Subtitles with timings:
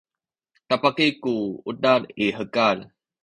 [0.67, 1.33] tabaki ku
[1.69, 2.77] udad i hekal